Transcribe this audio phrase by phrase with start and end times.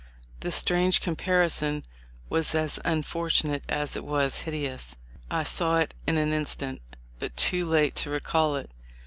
[0.39, 1.85] The strange comparison
[2.27, 4.95] was as unfortunate as it was hideous.
[5.29, 6.81] I saw it in an instant,
[7.19, 8.71] but too late to recall it.